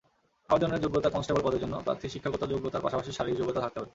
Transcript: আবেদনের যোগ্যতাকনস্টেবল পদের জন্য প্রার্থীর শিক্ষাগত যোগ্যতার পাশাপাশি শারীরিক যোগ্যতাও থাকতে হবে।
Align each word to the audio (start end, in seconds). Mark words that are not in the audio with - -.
আবেদনের 0.49 0.83
যোগ্যতাকনস্টেবল 0.83 1.41
পদের 1.43 1.61
জন্য 1.63 1.75
প্রার্থীর 1.85 2.13
শিক্ষাগত 2.13 2.41
যোগ্যতার 2.53 2.83
পাশাপাশি 2.85 3.11
শারীরিক 3.13 3.39
যোগ্যতাও 3.39 3.63
থাকতে 3.65 3.77
হবে। 3.79 3.89